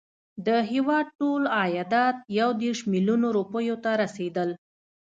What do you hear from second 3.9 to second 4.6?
رسېدل.